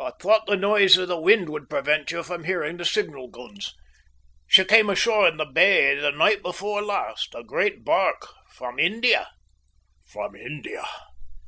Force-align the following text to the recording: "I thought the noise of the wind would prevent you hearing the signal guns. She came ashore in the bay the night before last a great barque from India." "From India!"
"I 0.00 0.12
thought 0.22 0.46
the 0.46 0.54
noise 0.56 0.96
of 0.96 1.08
the 1.08 1.20
wind 1.20 1.48
would 1.48 1.68
prevent 1.68 2.12
you 2.12 2.22
hearing 2.22 2.76
the 2.76 2.84
signal 2.84 3.26
guns. 3.26 3.74
She 4.46 4.64
came 4.64 4.88
ashore 4.88 5.26
in 5.26 5.38
the 5.38 5.44
bay 5.44 5.96
the 5.96 6.12
night 6.12 6.40
before 6.40 6.80
last 6.82 7.34
a 7.34 7.42
great 7.42 7.84
barque 7.84 8.28
from 8.52 8.78
India." 8.78 9.28
"From 10.04 10.36
India!" 10.36 10.84